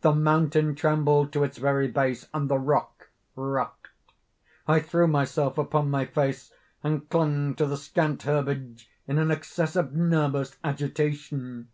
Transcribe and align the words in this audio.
The 0.00 0.12
mountain 0.12 0.74
trembled 0.74 1.32
to 1.32 1.44
its 1.44 1.58
very 1.58 1.86
base, 1.86 2.26
and 2.34 2.50
the 2.50 2.58
rock 2.58 3.10
rocked. 3.36 3.86
I 4.66 4.80
threw 4.80 5.06
myself 5.06 5.58
upon 5.58 5.92
my 5.92 6.06
face, 6.06 6.52
and 6.82 7.08
clung 7.08 7.54
to 7.54 7.66
the 7.66 7.76
scant 7.76 8.24
herbage 8.24 8.90
in 9.06 9.16
an 9.20 9.30
excess 9.30 9.76
of 9.76 9.92
nervous 9.94 10.58
agitation. 10.64 11.68